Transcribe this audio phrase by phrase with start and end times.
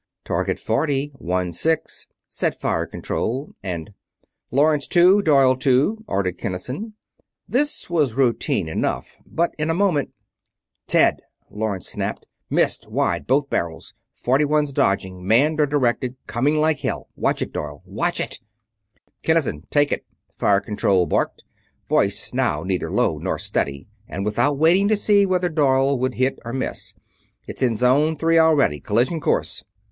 [0.25, 3.91] "Target Forty one six," said Fire Control; and:
[4.49, 5.21] "Lawrence, two.
[5.21, 6.93] Doyle, two," ordered Kinnison.
[7.47, 10.09] This was routine enough, but in a moment:
[10.87, 11.19] "Ted!"
[11.51, 12.25] Lawrence snapped.
[12.49, 13.93] "Missed wide both barrels.
[14.15, 18.39] Forty one's dodging manned or directed coming like hell watch it, Doyle WATCH IT!"
[19.21, 20.03] "Kinnison, take it!"
[20.35, 21.43] Fire Control barked,
[21.87, 26.39] voice now neither low nor steady, and without waiting to see whether Doyle would hit
[26.43, 26.95] or miss.
[27.45, 29.63] "It's in Zone Three already collision course!"